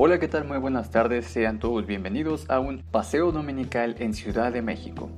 Hola, 0.00 0.20
¿qué 0.20 0.28
tal? 0.28 0.44
Muy 0.44 0.58
buenas 0.58 0.92
tardes, 0.92 1.26
sean 1.26 1.58
todos 1.58 1.84
bienvenidos 1.84 2.48
a 2.48 2.60
un 2.60 2.84
paseo 2.88 3.32
dominical 3.32 3.96
en 3.98 4.14
Ciudad 4.14 4.52
de 4.52 4.62
México. 4.62 5.10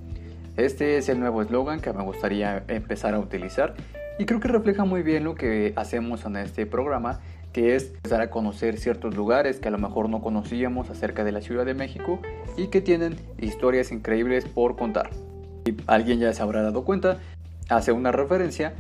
Este 0.56 0.96
es 0.96 1.10
el 1.10 1.20
nuevo 1.20 1.42
eslogan 1.42 1.82
que 1.82 1.92
me 1.92 2.02
gustaría 2.02 2.64
empezar 2.66 3.12
a 3.12 3.18
utilizar 3.18 3.74
y 4.18 4.24
creo 4.24 4.40
que 4.40 4.48
refleja 4.48 4.86
muy 4.86 5.02
bien 5.02 5.24
lo 5.24 5.34
que 5.34 5.74
hacemos 5.76 6.24
en 6.24 6.36
este 6.36 6.64
programa, 6.64 7.20
que 7.52 7.76
es 7.76 7.92
empezar 7.96 8.22
a 8.22 8.30
conocer 8.30 8.78
ciertos 8.78 9.14
lugares 9.14 9.60
que 9.60 9.68
a 9.68 9.70
lo 9.70 9.76
mejor 9.76 10.08
no 10.08 10.22
conocíamos 10.22 10.88
acerca 10.88 11.24
de 11.24 11.32
la 11.32 11.42
Ciudad 11.42 11.66
de 11.66 11.74
México 11.74 12.18
y 12.56 12.68
que 12.68 12.80
tienen 12.80 13.16
historias 13.36 13.92
increíbles 13.92 14.46
por 14.46 14.76
contar. 14.76 15.10
Y 15.66 15.74
alguien 15.88 16.20
ya 16.20 16.32
se 16.32 16.40
habrá 16.40 16.62
dado 16.62 16.84
cuenta, 16.86 17.18
hace 17.68 17.92
una 17.92 18.12
referencia 18.12 18.72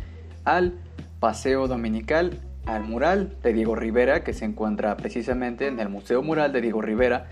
al 0.46 0.72
paseo 1.20 1.68
dominical 1.68 2.40
al 2.74 2.84
mural 2.84 3.36
de 3.42 3.52
Diego 3.52 3.74
Rivera 3.74 4.22
que 4.22 4.32
se 4.32 4.44
encuentra 4.44 4.96
precisamente 4.96 5.66
en 5.66 5.80
el 5.80 5.88
Museo 5.88 6.22
Mural 6.22 6.52
de 6.52 6.60
Diego 6.60 6.80
Rivera 6.80 7.26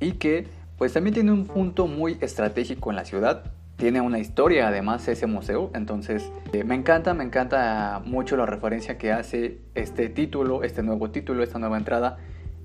y 0.00 0.12
que 0.12 0.46
pues 0.78 0.92
también 0.92 1.14
tiene 1.14 1.32
un 1.32 1.46
punto 1.46 1.86
muy 1.86 2.18
estratégico 2.20 2.90
en 2.90 2.96
la 2.96 3.04
ciudad. 3.04 3.44
Tiene 3.76 4.00
una 4.00 4.18
historia 4.18 4.68
además 4.68 5.06
ese 5.08 5.26
museo, 5.26 5.70
entonces 5.74 6.30
eh, 6.52 6.62
me 6.64 6.74
encanta, 6.74 7.12
me 7.14 7.24
encanta 7.24 8.00
mucho 8.04 8.36
la 8.36 8.46
referencia 8.46 8.98
que 8.98 9.12
hace 9.12 9.58
este 9.74 10.08
título, 10.08 10.62
este 10.62 10.82
nuevo 10.82 11.10
título, 11.10 11.42
esta 11.42 11.58
nueva 11.58 11.76
entrada 11.76 12.18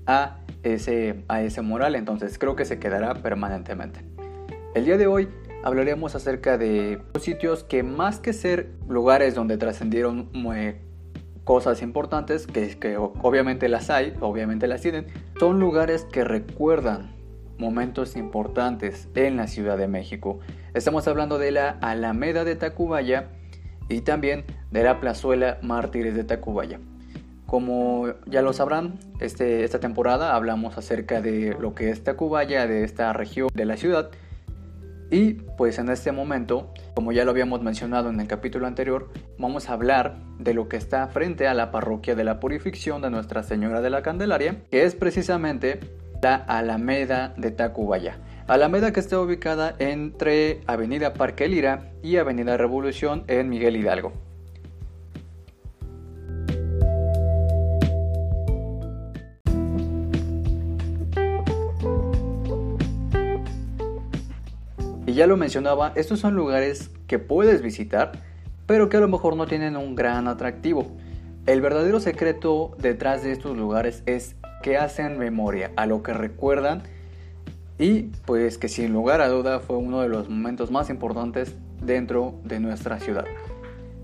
a 0.06 0.38
ese, 0.62 1.24
a 1.28 1.42
ese 1.42 1.62
mural, 1.62 1.94
entonces 1.94 2.38
creo 2.38 2.54
que 2.54 2.64
se 2.64 2.78
quedará 2.78 3.14
permanentemente. 3.14 4.04
El 4.74 4.84
día 4.84 4.96
de 4.98 5.08
hoy 5.08 5.28
hablaremos 5.64 6.14
acerca 6.14 6.58
de 6.58 7.02
sitios 7.20 7.64
que 7.64 7.82
más 7.82 8.20
que 8.20 8.32
ser 8.32 8.70
lugares 8.88 9.34
donde 9.34 9.56
trascendieron 9.56 10.28
cosas 11.44 11.82
importantes, 11.82 12.46
que, 12.46 12.78
que 12.78 12.96
obviamente 12.96 13.68
las 13.68 13.90
hay, 13.90 14.14
obviamente 14.20 14.66
las 14.66 14.80
tienen, 14.82 15.06
son 15.38 15.60
lugares 15.60 16.04
que 16.04 16.24
recuerdan 16.24 17.20
momentos 17.58 18.16
importantes 18.16 19.08
en 19.14 19.36
la 19.36 19.46
Ciudad 19.46 19.76
de 19.76 19.86
México. 19.86 20.40
Estamos 20.74 21.06
hablando 21.06 21.38
de 21.38 21.50
la 21.50 21.70
Alameda 21.80 22.44
de 22.44 22.56
Tacubaya 22.56 23.28
y 23.88 24.00
también 24.00 24.44
de 24.70 24.82
la 24.82 25.00
Plazuela 25.00 25.58
Mártires 25.62 26.14
de 26.14 26.24
Tacubaya. 26.24 26.80
Como 27.46 28.06
ya 28.26 28.42
lo 28.42 28.52
sabrán, 28.52 28.98
este, 29.18 29.64
esta 29.64 29.80
temporada 29.80 30.34
hablamos 30.36 30.78
acerca 30.78 31.20
de 31.20 31.56
lo 31.60 31.74
que 31.74 31.90
es 31.90 32.02
Tacubaya, 32.04 32.66
de 32.66 32.84
esta 32.84 33.12
región 33.12 33.48
de 33.52 33.64
la 33.64 33.76
ciudad, 33.76 34.10
y 35.10 35.34
pues 35.34 35.78
en 35.78 35.88
este 35.88 36.12
momento, 36.12 36.72
como 36.94 37.12
ya 37.12 37.24
lo 37.24 37.32
habíamos 37.32 37.62
mencionado 37.62 38.10
en 38.10 38.20
el 38.20 38.28
capítulo 38.28 38.66
anterior, 38.66 39.10
vamos 39.38 39.68
a 39.68 39.72
hablar 39.72 40.18
de 40.38 40.54
lo 40.54 40.68
que 40.68 40.76
está 40.76 41.06
frente 41.08 41.48
a 41.48 41.54
la 41.54 41.70
parroquia 41.70 42.14
de 42.14 42.24
la 42.24 42.38
Purificación 42.38 43.02
de 43.02 43.10
Nuestra 43.10 43.42
Señora 43.42 43.80
de 43.80 43.90
la 43.90 44.02
Candelaria, 44.02 44.62
que 44.70 44.84
es 44.84 44.94
precisamente 44.94 45.80
la 46.22 46.36
Alameda 46.36 47.34
de 47.36 47.50
Tacubaya. 47.50 48.18
Alameda 48.46 48.92
que 48.92 49.00
está 49.00 49.20
ubicada 49.20 49.74
entre 49.78 50.60
Avenida 50.66 51.14
Parque 51.14 51.48
Lira 51.48 51.92
y 52.02 52.16
Avenida 52.16 52.56
Revolución 52.56 53.24
en 53.26 53.48
Miguel 53.48 53.76
Hidalgo. 53.76 54.29
Ya 65.20 65.26
lo 65.26 65.36
mencionaba, 65.36 65.92
estos 65.96 66.18
son 66.18 66.34
lugares 66.34 66.90
que 67.06 67.18
puedes 67.18 67.60
visitar, 67.60 68.12
pero 68.64 68.88
que 68.88 68.96
a 68.96 69.00
lo 69.00 69.08
mejor 69.08 69.36
no 69.36 69.46
tienen 69.46 69.76
un 69.76 69.94
gran 69.94 70.28
atractivo. 70.28 70.96
El 71.44 71.60
verdadero 71.60 72.00
secreto 72.00 72.74
detrás 72.78 73.22
de 73.22 73.32
estos 73.32 73.54
lugares 73.54 74.02
es 74.06 74.34
que 74.62 74.78
hacen 74.78 75.18
memoria 75.18 75.72
a 75.76 75.84
lo 75.84 76.02
que 76.02 76.14
recuerdan 76.14 76.84
y 77.78 78.04
pues 78.24 78.56
que 78.56 78.68
sin 78.68 78.94
lugar 78.94 79.20
a 79.20 79.28
duda 79.28 79.60
fue 79.60 79.76
uno 79.76 80.00
de 80.00 80.08
los 80.08 80.30
momentos 80.30 80.70
más 80.70 80.88
importantes 80.88 81.54
dentro 81.84 82.40
de 82.44 82.58
nuestra 82.58 82.98
ciudad. 82.98 83.26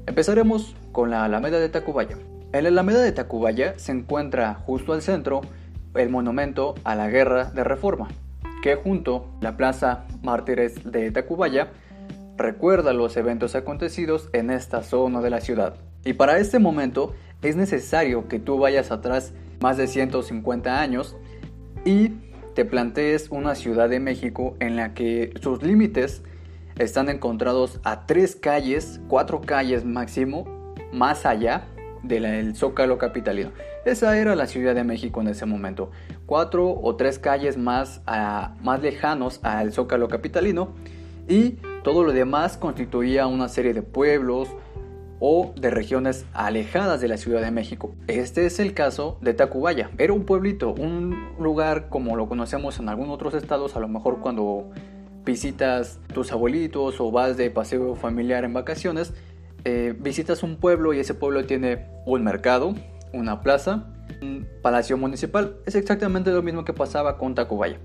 Empezaremos 0.07 0.77
con 0.93 1.09
la 1.09 1.25
Alameda 1.25 1.59
de 1.59 1.71
Tacubaya. 1.71 2.19
En 2.53 2.65
la 2.65 2.69
Alameda 2.69 3.01
de 3.01 3.13
Tacubaya 3.13 3.79
se 3.79 3.93
encuentra 3.93 4.53
justo 4.67 4.93
al 4.93 5.01
centro 5.01 5.41
el 5.95 6.11
monumento 6.11 6.75
a 6.85 6.95
la 6.95 7.09
Guerra 7.09 7.47
de 7.47 7.65
Reforma, 7.65 8.09
junto 8.75 9.29
a 9.41 9.45
la 9.45 9.57
Plaza 9.57 10.05
Mártires 10.23 10.91
de 10.91 11.13
Tacubaya 11.13 11.69
recuerda 12.37 12.93
los 12.93 13.17
eventos 13.17 13.55
acontecidos 13.55 14.29
en 14.33 14.51
esta 14.51 14.83
zona 14.83 15.21
de 15.21 15.31
la 15.31 15.41
ciudad. 15.41 15.77
Y 16.05 16.15
para 16.15 16.39
este 16.39 16.59
momento 16.59 17.15
es 17.43 17.57
necesario 17.57 18.29
que 18.29 18.39
tú 18.39 18.59
vayas 18.59 18.91
atrás 18.91 19.33
más 19.61 19.77
de 19.77 19.87
150 19.87 20.81
años 20.81 21.17
y 21.85 22.11
te 22.55 22.65
plantees 22.65 23.29
una 23.31 23.55
Ciudad 23.55 23.89
de 23.89 24.01
México 24.01 24.57
en 24.61 24.77
la 24.77 24.95
que 24.95 25.33
sus 25.43 25.63
límites 25.63 26.23
están 26.79 27.09
encontrados 27.09 27.81
a 27.85 28.07
tres 28.07 28.35
calles, 28.35 29.01
cuatro 29.09 29.41
calles 29.41 29.85
máximo, 29.85 30.75
más 30.93 31.27
allá 31.27 31.69
del 32.03 32.55
Zócalo 32.57 32.99
Capitalino. 32.99 33.51
Esa 33.85 34.19
era 34.19 34.35
la 34.35 34.47
Ciudad 34.47 34.75
de 34.75 34.85
México 34.85 35.21
en 35.21 35.29
ese 35.29 35.47
momento. 35.47 35.91
Cuatro 36.27 36.71
o 36.71 36.97
tres 36.97 37.19
calles 37.19 37.57
más, 37.57 38.03
más 38.63 38.83
lejanos 38.83 39.41
al 39.43 39.73
Zócalo 39.73 40.09
Capitalino 40.09 40.71
y 41.29 41.59
todo 41.83 42.05
lo 42.05 42.13
demás 42.13 42.57
constituía 42.57 43.27
una 43.27 43.49
serie 43.49 43.75
de 43.75 43.83
pueblos 43.83 44.49
o 45.19 45.55
de 45.57 45.71
regiones 45.71 46.27
alejadas 46.35 47.01
de 47.01 47.09
la 47.09 47.17
Ciudad 47.17 47.41
de 47.41 47.51
México. 47.51 47.95
Este 48.07 48.45
es 48.45 48.61
el 48.61 48.75
caso 48.75 49.19
de 49.23 49.35
Tacubaya. 49.35 49.91
Era 49.97 50.13
un 50.13 50.25
pueblito, 50.25 50.75
un 50.75 51.31
lugar 51.39 51.89
como 51.89 52.17
lo 52.17 52.29
conocemos 52.29 52.79
en 52.79 52.89
algunos 52.89 53.15
otros 53.15 53.35
estados, 53.35 53.77
a 53.77 53.81
lo 53.81 53.89
mejor 53.89 54.21
cuando 54.21 54.71
visitas 55.25 55.99
tus 56.13 56.33
abuelitos 56.33 57.01
o 57.01 57.11
vas 57.11 57.37
de 57.37 57.51
paseo 57.51 57.95
familiar 57.97 58.45
en 58.45 58.53
vacaciones, 58.53 59.15
eh, 59.69 59.97
visitas 59.99 60.45
un 60.45 60.59
pueblo 60.59 60.95
y 60.95 61.01
ese 61.01 61.13
pueblo 61.13 61.45
tiene 61.45 61.89
un 62.07 62.23
mercado, 62.23 62.77
una 63.13 63.41
plaza, 63.41 63.93
un 64.23 64.47
palacio 64.63 64.97
municipal. 64.97 65.57
Es 65.67 65.75
exactamente 65.75 66.31
lo 66.31 66.41
mismo 66.41 66.65
que 66.65 66.73
pasaba 66.73 67.19
con 67.19 67.35
Tacubaya. 67.35 67.81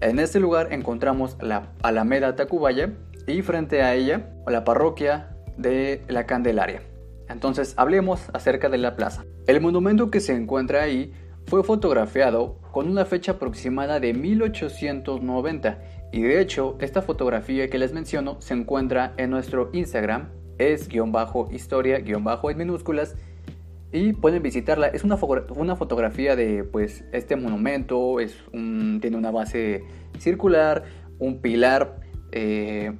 En 0.00 0.18
este 0.18 0.40
lugar 0.40 0.72
encontramos 0.72 1.36
la 1.42 1.74
Alameda 1.82 2.36
Tacubaya 2.36 2.94
y 3.26 3.42
frente 3.42 3.82
a 3.82 3.94
ella 3.94 4.30
la 4.46 4.64
parroquia 4.64 5.36
de 5.58 6.02
la 6.08 6.24
Candelaria. 6.24 6.80
Entonces 7.28 7.74
hablemos 7.76 8.22
acerca 8.32 8.70
de 8.70 8.78
la 8.78 8.96
plaza. 8.96 9.26
El 9.46 9.60
monumento 9.60 10.10
que 10.10 10.20
se 10.20 10.34
encuentra 10.34 10.84
ahí 10.84 11.12
fue 11.44 11.62
fotografiado 11.64 12.62
con 12.72 12.88
una 12.88 13.04
fecha 13.04 13.32
aproximada 13.32 14.00
de 14.00 14.14
1890 14.14 15.82
y 16.12 16.22
de 16.22 16.40
hecho 16.40 16.78
esta 16.80 17.02
fotografía 17.02 17.68
que 17.68 17.78
les 17.78 17.92
menciono 17.92 18.40
se 18.40 18.54
encuentra 18.54 19.12
en 19.18 19.28
nuestro 19.28 19.68
Instagram 19.74 20.43
es 20.58 20.88
guion 20.88 21.12
bajo 21.12 21.48
historia 21.52 21.98
guion 21.98 22.24
bajo 22.24 22.50
en 22.50 22.58
minúsculas 22.58 23.16
y 23.92 24.12
pueden 24.12 24.42
visitarla. 24.42 24.88
Es 24.88 25.04
una, 25.04 25.16
una 25.56 25.76
fotografía 25.76 26.34
de 26.34 26.64
pues 26.64 27.04
este 27.12 27.36
monumento, 27.36 28.18
es 28.18 28.36
tiene 28.50 29.16
una 29.16 29.30
base 29.30 29.84
circular, 30.18 30.84
un 31.18 31.38
pilar 31.38 32.00
eh, 32.32 32.92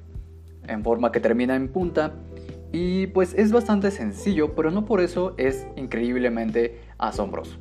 en 0.67 0.83
forma 0.83 1.11
que 1.11 1.19
termina 1.19 1.55
en 1.55 1.67
punta 1.67 2.13
y 2.71 3.07
pues 3.07 3.33
es 3.35 3.51
bastante 3.51 3.91
sencillo, 3.91 4.55
pero 4.55 4.71
no 4.71 4.85
por 4.85 5.01
eso 5.01 5.33
es 5.37 5.67
increíblemente 5.75 6.79
asombroso. 6.97 7.57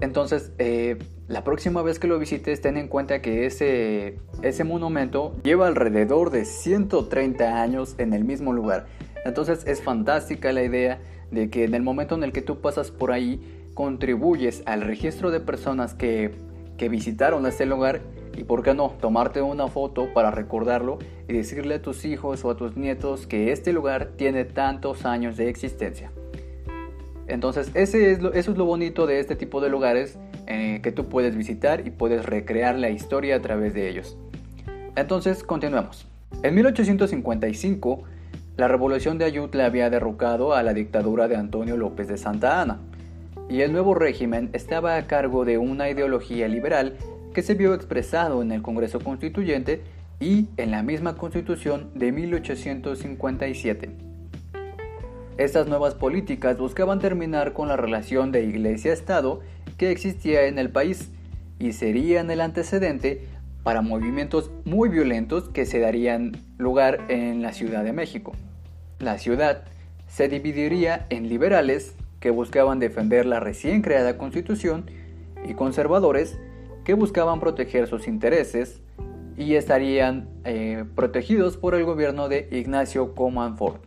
Entonces, 0.00 0.52
eh, 0.58 0.96
la 1.28 1.44
próxima 1.44 1.82
vez 1.82 1.98
que 1.98 2.06
lo 2.06 2.18
visites, 2.18 2.60
ten 2.60 2.76
en 2.76 2.88
cuenta 2.88 3.20
que 3.20 3.46
ese, 3.46 4.16
ese 4.42 4.64
monumento 4.64 5.36
lleva 5.42 5.66
alrededor 5.66 6.30
de 6.30 6.44
130 6.44 7.62
años 7.62 7.94
en 7.98 8.14
el 8.14 8.24
mismo 8.24 8.52
lugar. 8.52 8.86
Entonces 9.24 9.66
es 9.66 9.82
fantástica 9.82 10.52
la 10.52 10.62
idea 10.62 10.98
de 11.30 11.50
que 11.50 11.64
en 11.64 11.74
el 11.74 11.82
momento 11.82 12.14
en 12.14 12.24
el 12.24 12.32
que 12.32 12.42
tú 12.42 12.60
pasas 12.60 12.90
por 12.90 13.12
ahí, 13.12 13.40
contribuyes 13.74 14.62
al 14.66 14.82
registro 14.82 15.30
de 15.30 15.40
personas 15.40 15.94
que, 15.94 16.32
que 16.76 16.88
visitaron 16.88 17.46
este 17.46 17.66
lugar 17.66 18.00
y 18.36 18.44
por 18.44 18.62
qué 18.62 18.74
no, 18.74 18.94
tomarte 19.00 19.42
una 19.42 19.68
foto 19.68 20.12
para 20.12 20.30
recordarlo 20.30 20.98
y 21.28 21.32
decirle 21.32 21.76
a 21.76 21.82
tus 21.82 22.04
hijos 22.04 22.44
o 22.44 22.50
a 22.50 22.56
tus 22.56 22.76
nietos 22.76 23.26
que 23.26 23.52
este 23.52 23.72
lugar 23.72 24.10
tiene 24.16 24.44
tantos 24.44 25.04
años 25.04 25.36
de 25.36 25.48
existencia. 25.48 26.10
Entonces 27.26 27.70
ese 27.74 28.10
es 28.10 28.20
lo, 28.20 28.32
eso 28.32 28.50
es 28.52 28.58
lo 28.58 28.64
bonito 28.64 29.06
de 29.06 29.20
este 29.20 29.36
tipo 29.36 29.60
de 29.60 29.68
lugares 29.68 30.18
eh, 30.46 30.80
que 30.82 30.90
tú 30.90 31.08
puedes 31.08 31.36
visitar 31.36 31.86
y 31.86 31.90
puedes 31.90 32.26
recrear 32.26 32.76
la 32.76 32.90
historia 32.90 33.36
a 33.36 33.40
través 33.40 33.72
de 33.72 33.88
ellos. 33.88 34.16
Entonces 34.96 35.44
continuemos. 35.44 36.06
En 36.42 36.54
1855 36.54 38.02
la 38.60 38.68
revolución 38.68 39.16
de 39.16 39.24
Ayutla 39.24 39.64
había 39.64 39.88
derrocado 39.88 40.52
a 40.52 40.62
la 40.62 40.74
dictadura 40.74 41.28
de 41.28 41.36
Antonio 41.36 41.78
López 41.78 42.08
de 42.08 42.18
Santa 42.18 42.60
Ana, 42.60 42.78
y 43.48 43.62
el 43.62 43.72
nuevo 43.72 43.94
régimen 43.94 44.50
estaba 44.52 44.96
a 44.96 45.06
cargo 45.06 45.46
de 45.46 45.56
una 45.56 45.88
ideología 45.88 46.46
liberal 46.46 46.98
que 47.32 47.40
se 47.40 47.54
vio 47.54 47.72
expresado 47.72 48.42
en 48.42 48.52
el 48.52 48.60
Congreso 48.60 49.00
Constituyente 49.00 49.80
y 50.20 50.48
en 50.58 50.72
la 50.72 50.82
misma 50.82 51.16
Constitución 51.16 51.88
de 51.94 52.12
1857. 52.12 53.92
Estas 55.38 55.66
nuevas 55.66 55.94
políticas 55.94 56.58
buscaban 56.58 56.98
terminar 56.98 57.54
con 57.54 57.68
la 57.68 57.78
relación 57.78 58.30
de 58.30 58.44
iglesia-estado 58.44 59.40
que 59.78 59.90
existía 59.90 60.44
en 60.44 60.58
el 60.58 60.68
país 60.68 61.08
y 61.58 61.72
serían 61.72 62.30
el 62.30 62.42
antecedente 62.42 63.26
para 63.62 63.82
movimientos 63.82 64.50
muy 64.64 64.88
violentos 64.88 65.48
que 65.48 65.66
se 65.66 65.80
darían 65.80 66.32
lugar 66.58 67.06
en 67.08 67.42
la 67.42 67.52
Ciudad 67.52 67.84
de 67.84 67.92
México. 67.92 68.32
La 68.98 69.18
ciudad 69.18 69.64
se 70.06 70.28
dividiría 70.28 71.06
en 71.10 71.28
liberales, 71.28 71.94
que 72.20 72.30
buscaban 72.30 72.78
defender 72.78 73.26
la 73.26 73.40
recién 73.40 73.80
creada 73.80 74.18
constitución, 74.18 74.84
y 75.46 75.54
conservadores, 75.54 76.38
que 76.84 76.94
buscaban 76.94 77.40
proteger 77.40 77.86
sus 77.86 78.08
intereses 78.08 78.82
y 79.36 79.54
estarían 79.54 80.28
eh, 80.44 80.84
protegidos 80.94 81.56
por 81.56 81.74
el 81.74 81.84
gobierno 81.84 82.28
de 82.28 82.48
Ignacio 82.50 83.14
Comanfort. 83.14 83.82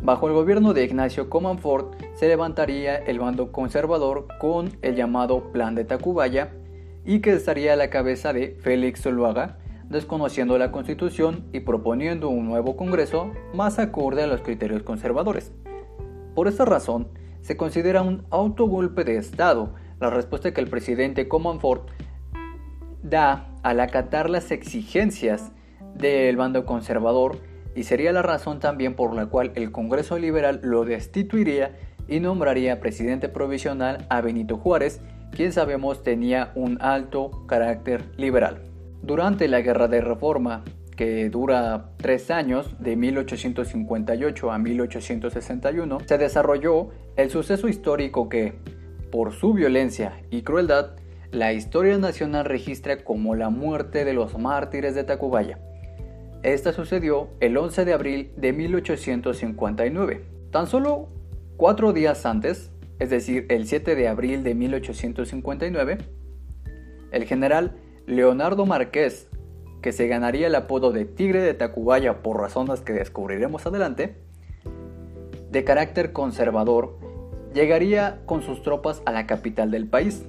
Bajo 0.00 0.28
el 0.28 0.34
gobierno 0.34 0.74
de 0.74 0.84
Ignacio 0.84 1.30
Comanfort 1.30 1.94
se 2.14 2.28
levantaría 2.28 2.96
el 2.96 3.18
bando 3.18 3.50
conservador 3.52 4.26
con 4.40 4.72
el 4.82 4.94
llamado 4.94 5.52
Plan 5.52 5.74
de 5.74 5.84
Tacubaya 5.84 6.52
y 7.06 7.20
que 7.20 7.32
estaría 7.32 7.72
a 7.72 7.76
la 7.76 7.88
cabeza 7.88 8.32
de 8.32 8.58
Félix 8.60 9.02
Zuluaga, 9.02 9.58
desconociendo 9.88 10.58
la 10.58 10.72
constitución 10.72 11.46
y 11.52 11.60
proponiendo 11.60 12.28
un 12.28 12.46
nuevo 12.46 12.76
Congreso 12.76 13.32
más 13.54 13.78
acorde 13.78 14.24
a 14.24 14.26
los 14.26 14.40
criterios 14.40 14.82
conservadores. 14.82 15.52
Por 16.34 16.48
esta 16.48 16.64
razón, 16.64 17.08
se 17.40 17.56
considera 17.56 18.02
un 18.02 18.26
autogolpe 18.30 19.04
de 19.04 19.16
Estado 19.16 19.74
la 20.00 20.10
respuesta 20.10 20.52
que 20.52 20.60
el 20.60 20.68
presidente 20.68 21.28
Comonfort 21.28 21.88
da 23.02 23.54
al 23.62 23.78
acatar 23.78 24.28
las 24.28 24.50
exigencias 24.50 25.52
del 25.94 26.36
bando 26.36 26.66
conservador 26.66 27.38
y 27.76 27.84
sería 27.84 28.12
la 28.12 28.22
razón 28.22 28.58
también 28.58 28.94
por 28.94 29.14
la 29.14 29.26
cual 29.26 29.52
el 29.54 29.70
Congreso 29.70 30.18
Liberal 30.18 30.60
lo 30.62 30.84
destituiría 30.84 31.76
y 32.08 32.20
nombraría 32.20 32.80
presidente 32.80 33.28
provisional 33.28 34.06
a 34.08 34.20
Benito 34.20 34.56
Juárez, 34.56 35.00
quien 35.30 35.52
sabemos 35.52 36.02
tenía 36.02 36.52
un 36.54 36.78
alto 36.80 37.44
carácter 37.46 38.04
liberal. 38.16 38.62
Durante 39.02 39.48
la 39.48 39.60
Guerra 39.60 39.88
de 39.88 40.00
Reforma, 40.00 40.64
que 40.96 41.28
dura 41.28 41.90
tres 41.98 42.30
años, 42.30 42.74
de 42.80 42.96
1858 42.96 44.50
a 44.50 44.58
1861, 44.58 45.98
se 46.06 46.18
desarrolló 46.18 46.88
el 47.16 47.30
suceso 47.30 47.68
histórico 47.68 48.28
que, 48.28 48.54
por 49.12 49.32
su 49.32 49.52
violencia 49.52 50.20
y 50.30 50.42
crueldad, 50.42 50.96
la 51.32 51.52
historia 51.52 51.98
nacional 51.98 52.46
registra 52.46 53.04
como 53.04 53.34
la 53.34 53.50
muerte 53.50 54.04
de 54.04 54.14
los 54.14 54.38
mártires 54.38 54.94
de 54.94 55.04
Tacubaya. 55.04 55.58
Esta 56.42 56.72
sucedió 56.72 57.28
el 57.40 57.56
11 57.56 57.84
de 57.84 57.92
abril 57.92 58.30
de 58.36 58.52
1859. 58.52 60.24
Tan 60.50 60.66
solo 60.66 61.08
cuatro 61.56 61.92
días 61.92 62.26
antes, 62.26 62.70
es 62.98 63.10
decir, 63.10 63.46
el 63.48 63.66
7 63.66 63.94
de 63.94 64.08
abril 64.08 64.42
de 64.42 64.54
1859, 64.54 65.98
el 67.12 67.24
general 67.24 67.76
Leonardo 68.06 68.66
Márquez, 68.66 69.28
que 69.82 69.92
se 69.92 70.08
ganaría 70.08 70.46
el 70.48 70.54
apodo 70.54 70.92
de 70.92 71.04
Tigre 71.04 71.40
de 71.40 71.54
Tacubaya 71.54 72.22
por 72.22 72.40
razones 72.40 72.80
que 72.80 72.92
descubriremos 72.92 73.66
adelante, 73.66 74.16
de 75.50 75.64
carácter 75.64 76.12
conservador, 76.12 76.98
llegaría 77.54 78.20
con 78.26 78.42
sus 78.42 78.62
tropas 78.62 79.02
a 79.06 79.12
la 79.12 79.26
capital 79.26 79.70
del 79.70 79.88
país. 79.88 80.24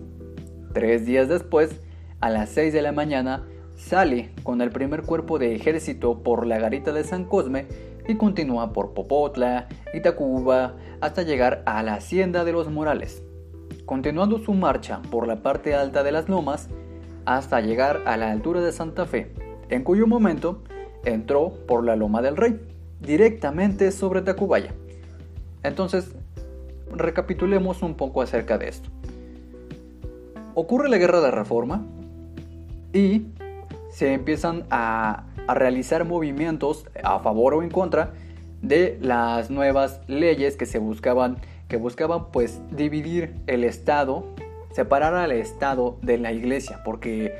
Tres 0.73 1.05
días 1.05 1.27
después, 1.27 1.81
a 2.21 2.29
las 2.29 2.49
6 2.49 2.71
de 2.71 2.81
la 2.81 2.91
mañana, 2.91 3.47
sale 3.75 4.31
con 4.43 4.61
el 4.61 4.69
primer 4.69 5.03
cuerpo 5.03 5.39
de 5.39 5.55
ejército 5.55 6.23
por 6.23 6.47
la 6.47 6.59
garita 6.59 6.93
de 6.93 7.03
San 7.03 7.25
Cosme 7.25 7.65
y 8.07 8.15
continúa 8.15 8.73
por 8.73 8.93
Popotla 8.93 9.67
y 9.93 10.01
Tacuba 10.01 10.75
hasta 11.01 11.23
llegar 11.23 11.63
a 11.65 11.83
la 11.83 11.95
hacienda 11.95 12.43
de 12.45 12.53
los 12.53 12.69
Morales. 12.69 13.23
Continuando 13.85 14.39
su 14.39 14.53
marcha 14.53 15.01
por 15.11 15.27
la 15.27 15.37
parte 15.37 15.75
alta 15.75 16.03
de 16.03 16.11
las 16.11 16.29
lomas, 16.29 16.69
hasta 17.25 17.59
llegar 17.61 18.01
a 18.05 18.15
la 18.17 18.31
altura 18.31 18.61
de 18.61 18.71
Santa 18.71 19.05
Fe, 19.05 19.33
en 19.69 19.83
cuyo 19.83 20.07
momento 20.07 20.63
entró 21.03 21.53
por 21.67 21.83
la 21.83 21.95
Loma 21.95 22.21
del 22.21 22.37
Rey, 22.37 22.59
directamente 23.01 23.91
sobre 23.91 24.21
Tacubaya. 24.21 24.73
Entonces, 25.63 26.15
recapitulemos 26.95 27.81
un 27.81 27.95
poco 27.95 28.21
acerca 28.21 28.57
de 28.57 28.69
esto. 28.69 28.89
Ocurre 30.55 30.89
la 30.89 30.97
Guerra 30.97 31.21
de 31.21 31.31
Reforma 31.31 31.85
y 32.93 33.27
se 33.89 34.13
empiezan 34.13 34.65
a, 34.69 35.26
a 35.47 35.53
realizar 35.53 36.05
movimientos 36.05 36.85
a 37.03 37.19
favor 37.19 37.53
o 37.55 37.63
en 37.63 37.69
contra 37.69 38.13
de 38.61 38.97
las 39.01 39.49
nuevas 39.49 40.01
leyes 40.07 40.55
que 40.55 40.65
se 40.65 40.79
buscaban 40.79 41.37
que 41.67 41.77
buscaban 41.77 42.31
pues 42.31 42.61
dividir 42.71 43.35
el 43.47 43.63
Estado 43.63 44.25
separar 44.77 45.15
al 45.15 45.31
Estado 45.31 45.97
de 46.03 46.19
la 46.19 46.31
Iglesia, 46.31 46.81
porque 46.85 47.33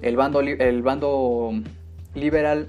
el 0.00 0.16
bando, 0.16 0.40
el 0.40 0.80
bando 0.80 1.52
liberal 2.14 2.68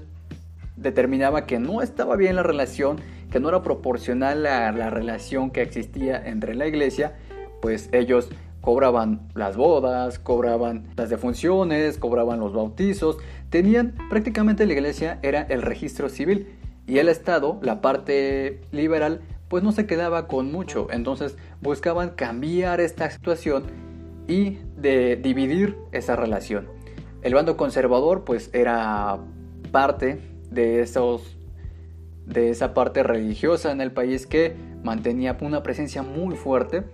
determinaba 0.76 1.46
que 1.46 1.58
no 1.58 1.80
estaba 1.80 2.14
bien 2.14 2.36
la 2.36 2.42
relación, 2.42 2.98
que 3.30 3.40
no 3.40 3.48
era 3.48 3.62
proporcional 3.62 4.44
a 4.44 4.72
la 4.72 4.90
relación 4.90 5.50
que 5.50 5.62
existía 5.62 6.22
entre 6.22 6.54
la 6.54 6.66
Iglesia, 6.66 7.14
pues 7.62 7.88
ellos 7.92 8.28
cobraban 8.64 9.28
las 9.34 9.58
bodas, 9.58 10.18
cobraban 10.18 10.88
las 10.96 11.10
defunciones, 11.10 11.98
cobraban 11.98 12.40
los 12.40 12.54
bautizos, 12.54 13.18
tenían 13.50 13.94
prácticamente 14.08 14.64
la 14.64 14.72
iglesia 14.72 15.18
era 15.22 15.42
el 15.42 15.60
registro 15.60 16.08
civil 16.08 16.56
y 16.86 16.96
el 16.96 17.10
Estado, 17.10 17.58
la 17.60 17.82
parte 17.82 18.62
liberal, 18.72 19.20
pues 19.48 19.62
no 19.62 19.72
se 19.72 19.84
quedaba 19.84 20.28
con 20.28 20.50
mucho, 20.50 20.88
entonces 20.90 21.36
buscaban 21.60 22.10
cambiar 22.10 22.80
esta 22.80 23.10
situación 23.10 23.64
y 24.26 24.60
de 24.78 25.16
dividir 25.16 25.76
esa 25.92 26.16
relación. 26.16 26.66
El 27.20 27.34
bando 27.34 27.58
conservador 27.58 28.24
pues 28.24 28.48
era 28.54 29.18
parte 29.72 30.20
de 30.50 30.80
esos 30.80 31.36
de 32.24 32.48
esa 32.48 32.72
parte 32.72 33.02
religiosa 33.02 33.70
en 33.72 33.82
el 33.82 33.92
país 33.92 34.26
que 34.26 34.56
mantenía 34.82 35.36
una 35.42 35.62
presencia 35.62 36.02
muy 36.02 36.36
fuerte 36.36 36.84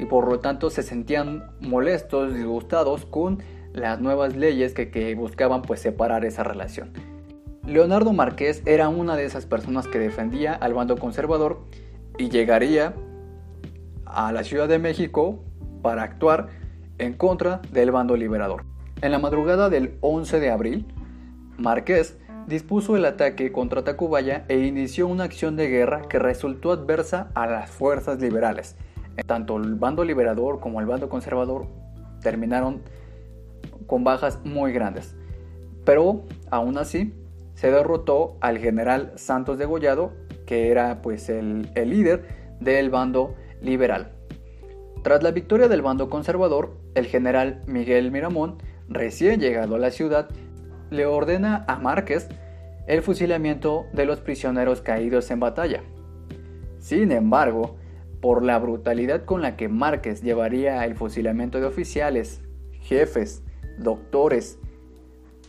y 0.00 0.06
por 0.06 0.26
lo 0.26 0.40
tanto 0.40 0.70
se 0.70 0.82
sentían 0.82 1.50
molestos, 1.60 2.34
disgustados 2.34 3.04
con 3.04 3.42
las 3.72 4.00
nuevas 4.00 4.34
leyes 4.34 4.72
que, 4.72 5.14
buscaban 5.14 5.62
pues 5.62 5.80
separar 5.80 6.24
esa 6.24 6.42
relación. 6.42 6.90
Leonardo 7.66 8.12
Márquez 8.12 8.62
era 8.64 8.88
una 8.88 9.14
de 9.14 9.26
esas 9.26 9.46
personas 9.46 9.86
que 9.86 9.98
defendía 9.98 10.54
al 10.54 10.74
bando 10.74 10.96
conservador 10.96 11.60
y 12.18 12.30
llegaría 12.30 12.94
a 14.06 14.32
la 14.32 14.42
Ciudad 14.42 14.68
de 14.68 14.78
México 14.78 15.44
para 15.82 16.02
actuar 16.02 16.48
en 16.98 17.12
contra 17.12 17.60
del 17.70 17.90
bando 17.90 18.16
liberador. 18.16 18.64
En 19.02 19.12
la 19.12 19.18
madrugada 19.18 19.68
del 19.68 19.98
11 20.00 20.40
de 20.40 20.50
abril, 20.50 20.86
Márquez 21.58 22.18
dispuso 22.46 22.96
el 22.96 23.04
ataque 23.04 23.52
contra 23.52 23.84
Tacubaya 23.84 24.44
e 24.48 24.58
inició 24.60 25.06
una 25.06 25.24
acción 25.24 25.56
de 25.56 25.68
guerra 25.68 26.02
que 26.08 26.18
resultó 26.18 26.72
adversa 26.72 27.30
a 27.34 27.46
las 27.46 27.70
fuerzas 27.70 28.18
liberales. 28.18 28.76
Tanto 29.26 29.56
el 29.56 29.74
bando 29.74 30.04
liberador 30.04 30.60
como 30.60 30.80
el 30.80 30.86
bando 30.86 31.08
conservador 31.08 31.66
terminaron 32.20 32.82
con 33.86 34.04
bajas 34.04 34.40
muy 34.44 34.72
grandes. 34.72 35.16
Pero 35.84 36.24
aún 36.50 36.78
así 36.78 37.14
se 37.54 37.70
derrotó 37.70 38.36
al 38.40 38.58
general 38.58 39.12
Santos 39.16 39.58
de 39.58 39.66
Gollado, 39.66 40.12
que 40.46 40.70
era 40.70 41.02
pues 41.02 41.28
el, 41.28 41.70
el 41.74 41.90
líder 41.90 42.56
del 42.60 42.90
bando 42.90 43.34
liberal. 43.60 44.12
Tras 45.02 45.22
la 45.22 45.30
victoria 45.30 45.68
del 45.68 45.82
bando 45.82 46.10
conservador, 46.10 46.76
el 46.94 47.06
general 47.06 47.62
Miguel 47.66 48.10
Miramón, 48.10 48.58
recién 48.88 49.40
llegado 49.40 49.76
a 49.76 49.78
la 49.78 49.90
ciudad, 49.90 50.28
le 50.90 51.06
ordena 51.06 51.64
a 51.68 51.78
Márquez 51.78 52.28
el 52.86 53.02
fusilamiento 53.02 53.86
de 53.92 54.04
los 54.04 54.20
prisioneros 54.20 54.82
caídos 54.82 55.30
en 55.30 55.40
batalla. 55.40 55.82
Sin 56.78 57.12
embargo, 57.12 57.76
por 58.20 58.44
la 58.44 58.58
brutalidad 58.58 59.24
con 59.24 59.42
la 59.42 59.56
que 59.56 59.68
Márquez 59.68 60.22
llevaría 60.22 60.84
el 60.84 60.94
fusilamiento 60.94 61.60
de 61.60 61.66
oficiales, 61.66 62.42
jefes, 62.80 63.42
doctores, 63.78 64.58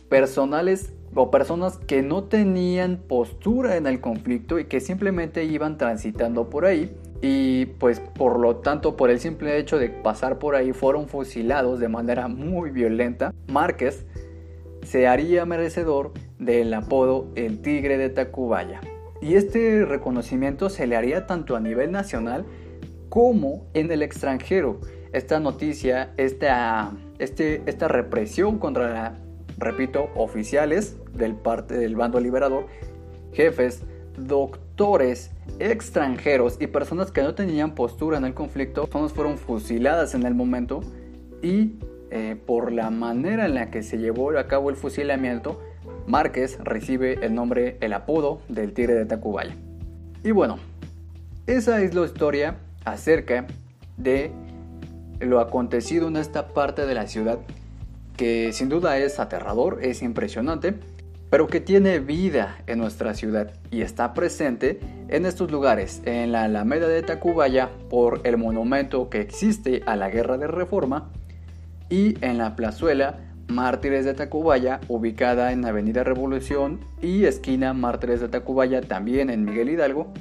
personales 0.08 0.92
o 1.14 1.30
personas 1.30 1.78
que 1.78 2.02
no 2.02 2.24
tenían 2.24 2.98
postura 3.06 3.76
en 3.76 3.86
el 3.86 4.00
conflicto 4.00 4.58
y 4.58 4.64
que 4.64 4.80
simplemente 4.80 5.44
iban 5.44 5.76
transitando 5.76 6.48
por 6.48 6.64
ahí, 6.64 6.96
y 7.20 7.66
pues 7.66 8.00
por 8.00 8.40
lo 8.40 8.56
tanto 8.56 8.96
por 8.96 9.10
el 9.10 9.20
simple 9.20 9.56
hecho 9.58 9.78
de 9.78 9.90
pasar 9.90 10.38
por 10.38 10.56
ahí 10.56 10.72
fueron 10.72 11.08
fusilados 11.08 11.78
de 11.78 11.88
manera 11.88 12.28
muy 12.28 12.70
violenta, 12.70 13.32
Márquez 13.46 14.06
se 14.82 15.06
haría 15.06 15.46
merecedor 15.46 16.12
del 16.38 16.74
apodo 16.74 17.28
el 17.36 17.62
Tigre 17.62 17.98
de 17.98 18.10
Tacubaya. 18.10 18.80
Y 19.20 19.36
este 19.36 19.84
reconocimiento 19.84 20.68
se 20.68 20.88
le 20.88 20.96
haría 20.96 21.26
tanto 21.28 21.54
a 21.54 21.60
nivel 21.60 21.92
nacional 21.92 22.44
como 23.12 23.66
en 23.74 23.92
el 23.92 24.00
extranjero. 24.00 24.80
Esta 25.12 25.38
noticia, 25.38 26.14
esta, 26.16 26.92
este, 27.18 27.62
esta 27.66 27.86
represión 27.86 28.58
contra, 28.58 29.18
repito, 29.58 30.08
oficiales 30.14 30.96
del, 31.12 31.34
parte, 31.34 31.76
del 31.76 31.94
bando 31.94 32.18
liberador, 32.20 32.68
jefes, 33.34 33.82
doctores 34.16 35.30
extranjeros 35.58 36.56
y 36.58 36.68
personas 36.68 37.12
que 37.12 37.20
no 37.20 37.34
tenían 37.34 37.74
postura 37.74 38.16
en 38.16 38.24
el 38.24 38.32
conflicto, 38.32 38.84
personas 38.84 39.12
fueron 39.12 39.36
fusiladas 39.36 40.14
en 40.14 40.22
el 40.24 40.34
momento 40.34 40.80
y 41.42 41.74
eh, 42.10 42.40
por 42.46 42.72
la 42.72 42.88
manera 42.88 43.44
en 43.44 43.52
la 43.52 43.70
que 43.70 43.82
se 43.82 43.98
llevó 43.98 44.30
a 44.38 44.46
cabo 44.46 44.70
el 44.70 44.76
fusilamiento, 44.76 45.60
Márquez 46.06 46.58
recibe 46.64 47.18
el 47.20 47.34
nombre, 47.34 47.76
el 47.82 47.92
apodo 47.92 48.40
del 48.48 48.72
Tigre 48.72 48.94
de 48.94 49.04
Tacubaya. 49.04 49.54
Y 50.24 50.30
bueno, 50.30 50.56
esa 51.46 51.82
es 51.82 51.94
la 51.94 52.06
historia 52.06 52.56
acerca 52.84 53.46
de 53.96 54.32
lo 55.20 55.40
acontecido 55.40 56.08
en 56.08 56.16
esta 56.16 56.48
parte 56.48 56.86
de 56.86 56.94
la 56.94 57.06
ciudad 57.06 57.38
que 58.16 58.52
sin 58.52 58.68
duda 58.68 58.98
es 58.98 59.18
aterrador, 59.18 59.78
es 59.82 60.02
impresionante, 60.02 60.74
pero 61.30 61.46
que 61.46 61.60
tiene 61.60 61.98
vida 61.98 62.58
en 62.66 62.78
nuestra 62.78 63.14
ciudad 63.14 63.52
y 63.70 63.82
está 63.82 64.12
presente 64.12 64.80
en 65.08 65.24
estos 65.24 65.50
lugares, 65.50 66.02
en 66.04 66.32
la 66.32 66.44
Alameda 66.44 66.88
de 66.88 67.02
Tacubaya 67.02 67.70
por 67.88 68.20
el 68.24 68.36
monumento 68.36 69.08
que 69.08 69.20
existe 69.20 69.82
a 69.86 69.96
la 69.96 70.10
Guerra 70.10 70.36
de 70.36 70.46
Reforma 70.46 71.10
y 71.88 72.22
en 72.24 72.38
la 72.38 72.54
plazuela 72.54 73.18
Mártires 73.48 74.04
de 74.04 74.14
Tacubaya, 74.14 74.80
ubicada 74.88 75.52
en 75.52 75.64
Avenida 75.64 76.04
Revolución 76.04 76.80
y 77.00 77.24
esquina 77.24 77.72
Mártires 77.74 78.20
de 78.20 78.28
Tacubaya, 78.28 78.82
también 78.82 79.30
en 79.30 79.44
Miguel 79.44 79.70
Hidalgo, 79.70 80.12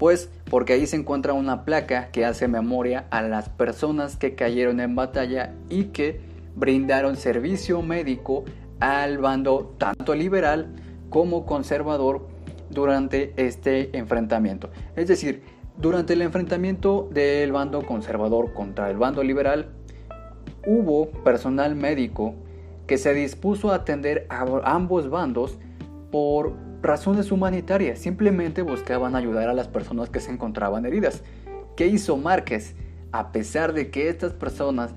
pues 0.00 0.30
porque 0.48 0.72
ahí 0.72 0.86
se 0.86 0.96
encuentra 0.96 1.34
una 1.34 1.66
placa 1.66 2.10
que 2.10 2.24
hace 2.24 2.48
memoria 2.48 3.04
a 3.10 3.20
las 3.20 3.50
personas 3.50 4.16
que 4.16 4.34
cayeron 4.34 4.80
en 4.80 4.94
batalla 4.94 5.52
y 5.68 5.84
que 5.84 6.22
brindaron 6.56 7.16
servicio 7.16 7.82
médico 7.82 8.44
al 8.80 9.18
bando 9.18 9.74
tanto 9.76 10.14
liberal 10.14 10.74
como 11.10 11.44
conservador 11.44 12.26
durante 12.70 13.34
este 13.36 13.94
enfrentamiento. 13.96 14.70
Es 14.96 15.06
decir, 15.06 15.42
durante 15.76 16.14
el 16.14 16.22
enfrentamiento 16.22 17.10
del 17.12 17.52
bando 17.52 17.82
conservador 17.82 18.54
contra 18.54 18.90
el 18.90 18.96
bando 18.96 19.22
liberal, 19.22 19.68
hubo 20.66 21.10
personal 21.10 21.76
médico 21.76 22.36
que 22.86 22.96
se 22.96 23.12
dispuso 23.12 23.70
a 23.70 23.74
atender 23.74 24.26
a 24.30 24.46
ambos 24.64 25.10
bandos 25.10 25.58
por 26.10 26.69
razones 26.82 27.32
humanitarias. 27.32 27.98
Simplemente 27.98 28.62
buscaban 28.62 29.16
ayudar 29.16 29.48
a 29.48 29.54
las 29.54 29.68
personas 29.68 30.10
que 30.10 30.20
se 30.20 30.30
encontraban 30.30 30.86
heridas. 30.86 31.22
¿Qué 31.76 31.86
hizo 31.86 32.16
Márquez? 32.16 32.74
A 33.12 33.32
pesar 33.32 33.72
de 33.72 33.90
que 33.90 34.08
estas 34.08 34.32
personas 34.32 34.92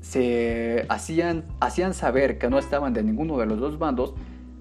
se 0.00 0.86
hacían, 0.88 1.44
hacían 1.60 1.94
saber 1.94 2.38
que 2.38 2.48
no 2.48 2.58
estaban 2.58 2.92
de 2.92 3.02
ninguno 3.02 3.38
de 3.38 3.46
los 3.46 3.58
dos 3.58 3.78
bandos, 3.78 4.14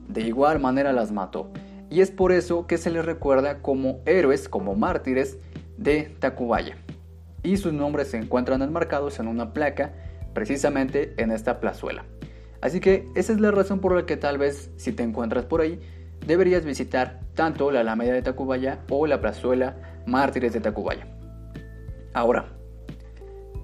de 0.07 0.21
igual 0.21 0.59
manera 0.59 0.91
las 0.93 1.11
mató. 1.11 1.51
Y 1.89 2.01
es 2.01 2.11
por 2.11 2.31
eso 2.31 2.65
que 2.67 2.77
se 2.77 2.89
les 2.89 3.05
recuerda 3.05 3.61
como 3.61 3.99
héroes, 4.05 4.49
como 4.49 4.75
mártires 4.75 5.37
de 5.77 6.15
Tacubaya. 6.19 6.77
Y 7.43 7.57
sus 7.57 7.73
nombres 7.73 8.09
se 8.09 8.17
encuentran 8.17 8.61
enmarcados 8.61 9.19
en 9.19 9.27
una 9.27 9.53
placa 9.53 9.93
precisamente 10.33 11.13
en 11.17 11.31
esta 11.31 11.59
plazuela. 11.59 12.05
Así 12.61 12.79
que 12.79 13.07
esa 13.15 13.31
es 13.31 13.39
la 13.39 13.51
razón 13.51 13.79
por 13.79 13.95
la 13.95 14.05
que 14.07 14.17
tal 14.17 14.39
vez 14.39 14.71
si 14.77 14.91
te 14.91 15.03
encuentras 15.03 15.45
por 15.45 15.61
ahí, 15.61 15.79
deberías 16.25 16.65
visitar 16.65 17.19
tanto 17.33 17.71
la 17.71 17.81
Alameda 17.81 18.13
de 18.13 18.21
Tacubaya 18.21 18.79
o 18.89 19.07
la 19.07 19.21
plazuela 19.21 19.75
Mártires 20.05 20.53
de 20.53 20.61
Tacubaya. 20.61 21.07
Ahora, 22.13 22.45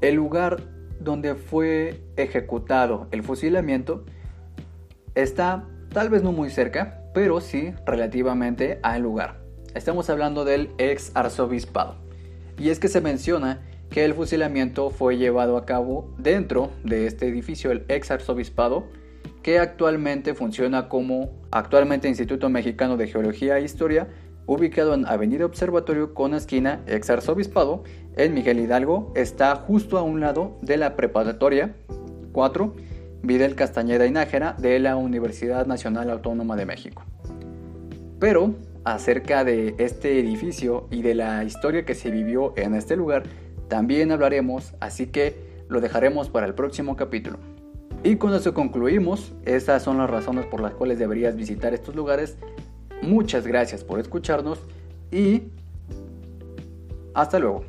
el 0.01 0.15
lugar 0.15 0.62
donde 1.00 1.36
fue 1.36 2.01
ejecutado 2.15 3.08
el 3.12 3.24
fusilamiento 3.24 4.06
está 5.15 5.68
tal 5.94 6.10
vez 6.10 6.24
no 6.24 6.32
muy 6.32 6.50
cerca, 6.50 7.03
pero 7.13 7.41
sí 7.41 7.74
relativamente 7.86 8.80
al 8.84 9.01
lugar. 9.01 9.41
Estamos 9.74 10.10
hablando 10.10 10.46
del 10.46 10.70
ex 10.77 11.12
arzobispado. 11.15 11.96
Y 12.58 12.70
es 12.70 12.80
que 12.80 12.88
se 12.88 13.01
menciona 13.01 13.62
que 13.89 14.06
el 14.06 14.13
fusilamiento 14.13 14.89
fue 14.89 15.18
llevado 15.18 15.58
a 15.58 15.65
cabo 15.65 16.13
dentro 16.18 16.72
de 16.84 17.08
este 17.08 17.27
edificio, 17.27 17.72
el 17.72 17.86
ex 17.89 18.12
arzobispado, 18.12 18.86
que 19.42 19.60
actualmente 19.60 20.34
funciona 20.34 20.90
como 20.90 21.42
actualmente 21.52 22.08
Instituto 22.08 22.50
Mexicano 22.50 22.98
de 22.98 23.08
Geología 23.08 23.58
e 23.58 23.64
Historia, 23.64 24.08
ubicado 24.46 24.94
en 24.94 25.06
Avenida 25.06 25.46
Observatorio 25.46 26.14
con 26.14 26.34
esquina 26.34 26.82
ex 26.88 27.10
arzobispado 27.10 27.84
en 28.16 28.34
Miguel 28.34 28.60
Hidalgo, 28.60 29.12
está 29.16 29.56
justo 29.56 29.98
a 29.98 30.04
un 30.04 30.20
lado 30.20 30.58
de 30.62 30.78
la 30.78 30.96
preparatoria 30.96 31.76
4 32.34 32.76
Videl 33.24 33.56
Castañeda 33.56 34.08
y 34.08 34.12
Nájera 34.12 34.56
de 34.58 34.80
la 34.80 34.96
Universidad 34.96 35.68
Nacional 35.68 36.10
Autónoma 36.10 36.56
de 36.56 36.66
México. 36.66 37.04
Pero 38.20 38.56
acerca 38.84 39.44
de 39.44 39.76
este 39.78 40.20
edificio 40.20 40.88
y 40.90 41.04
de 41.04 41.16
la 41.16 41.44
historia 41.44 41.86
que 41.86 41.94
se 41.94 42.10
vivió 42.10 42.54
en 42.58 42.74
este 42.74 42.96
lugar, 42.96 43.24
también 43.68 44.12
hablaremos, 44.12 44.74
así 44.80 45.08
que 45.08 45.64
lo 45.70 45.82
dejaremos 45.82 46.30
para 46.30 46.48
el 46.48 46.56
próximo 46.56 46.96
capítulo. 46.96 47.50
Y 48.03 48.15
con 48.15 48.34
eso 48.34 48.53
concluimos, 48.53 49.31
estas 49.46 49.84
son 49.84 50.00
las 50.00 50.10
razones 50.10 50.46
por 50.48 50.60
las 50.60 50.74
cuales 50.74 50.98
deberías 50.98 51.36
visitar 51.36 51.74
estos 51.74 51.96
lugares. 51.96 52.36
Muchas 53.03 53.46
gracias 53.46 53.84
por 53.84 54.00
escucharnos 54.00 54.60
y 55.12 55.43
hasta 57.13 57.38
luego. 57.38 57.63